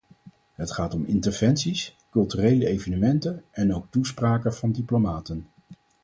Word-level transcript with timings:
Het 0.53 0.71
gaat 0.71 0.93
om 0.93 1.05
interventies, 1.05 1.95
culturele 2.09 2.65
evenementen 2.67 3.43
en 3.51 3.75
ook 3.75 3.85
toespraken 3.91 4.53
van 4.53 4.71
diplomaten. 4.71 5.47